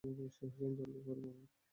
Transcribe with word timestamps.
জলদি 0.03 0.99
করো, 1.05 1.19
ভানু। 1.23 1.29